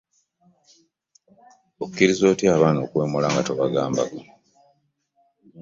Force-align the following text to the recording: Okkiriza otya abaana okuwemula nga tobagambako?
Okkiriza 1.83 2.23
otya 2.31 2.49
abaana 2.55 2.79
okuwemula 2.85 3.27
nga 3.31 3.41
tobagambako? 3.47 4.19